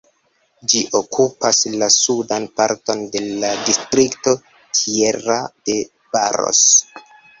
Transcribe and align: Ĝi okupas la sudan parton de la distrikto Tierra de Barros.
Ĝi 0.71 0.79
okupas 0.99 1.59
la 1.81 1.89
sudan 1.95 2.47
parton 2.61 3.03
de 3.17 3.21
la 3.43 3.51
distrikto 3.69 4.35
Tierra 4.81 5.41
de 5.71 5.77
Barros. 6.17 6.65